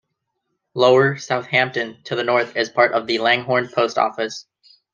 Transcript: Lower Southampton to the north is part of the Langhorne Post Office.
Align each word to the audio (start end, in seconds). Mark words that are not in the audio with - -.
Lower 0.73 1.15
Southampton 1.17 2.01
to 2.05 2.15
the 2.15 2.23
north 2.23 2.55
is 2.57 2.69
part 2.69 2.93
of 2.93 3.05
the 3.05 3.19
Langhorne 3.19 3.67
Post 3.67 3.99
Office. 3.99 4.47